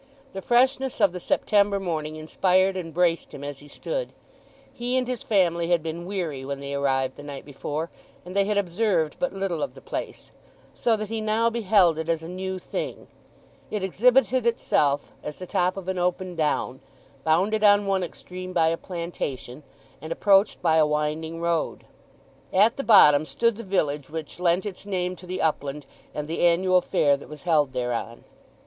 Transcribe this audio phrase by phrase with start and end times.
[0.33, 4.13] The freshness of the September morning inspired and braced him as he stood.
[4.73, 7.91] He and his family had been weary when they arrived the night before,
[8.25, 10.31] and they had observed but little of the place;
[10.73, 13.09] so that he now beheld it as a new thing.
[13.69, 16.81] It exhibited itself as the top of an open down,
[17.23, 19.61] bounded on one extreme by a plantation,
[20.01, 21.85] and approached by a winding road.
[22.51, 26.41] At the bottom stood the village which lent its name to the upland and the
[26.43, 28.23] annual fair that was held thereon.